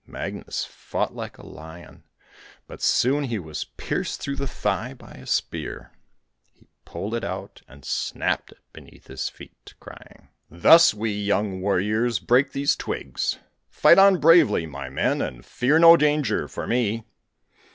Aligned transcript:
Magnus 0.07 0.65
fought 0.65 1.15
like 1.15 1.37
a 1.37 1.45
lion, 1.45 2.01
but 2.65 2.81
soon 2.81 3.25
he 3.25 3.37
was 3.37 3.65
pierced 3.77 4.19
through 4.19 4.37
the 4.37 4.47
thigh 4.47 4.95
by 4.95 5.11
a 5.11 5.27
spear. 5.27 5.91
He 6.53 6.65
pulled 6.85 7.13
it 7.13 7.23
out 7.23 7.61
and 7.67 7.85
snapped 7.85 8.51
it 8.51 8.57
beneath 8.73 9.05
his 9.05 9.29
feet, 9.29 9.75
crying: 9.79 10.29
'Thus 10.49 10.95
we, 10.95 11.11
young 11.11 11.61
warriors, 11.61 12.17
break 12.17 12.51
these 12.51 12.75
twigs. 12.75 13.37
Fight 13.69 13.99
on 13.99 14.17
bravely, 14.19 14.65
my 14.65 14.89
men, 14.89 15.21
and 15.21 15.45
fear 15.45 15.77
no 15.77 15.95
danger 15.95 16.47
for 16.47 16.65
me.' 16.65 17.03